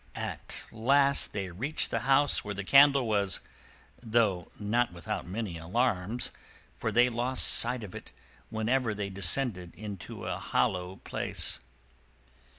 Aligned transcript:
At 0.15 0.63
last 0.71 1.31
they 1.31 1.51
reached 1.51 1.91
the 1.91 1.99
house 1.99 2.43
where 2.43 2.55
the 2.55 2.63
candle 2.63 3.07
was, 3.07 3.39
though 4.01 4.51
not 4.57 4.91
without 4.91 5.27
many 5.27 5.59
alarms, 5.59 6.31
for 6.75 6.91
they 6.91 7.07
lost 7.07 7.45
sight 7.47 7.83
of 7.83 7.93
it 7.93 8.11
whenever 8.49 8.95
they 8.95 9.11
descended 9.11 9.75
unto 9.77 10.25
a 10.25 10.39
hollow 10.39 10.95
place. 11.03 11.59